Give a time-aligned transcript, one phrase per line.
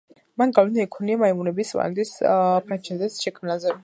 [0.41, 3.75] მან გავლენა იქონია მაიმუნების პლანეტის ფრენჩაიზის შექმნაზე.